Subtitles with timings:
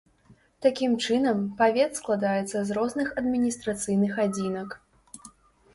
[0.65, 4.69] Такім чынам, павет складаецца з розных адміністрацыйных адзінак.